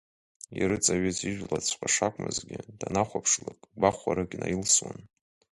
[0.59, 4.97] Ирыҵаҩыз ижәлаҵәҟьа шакәмызгьы, данахәаԥшлак гәахәарак наилсуан.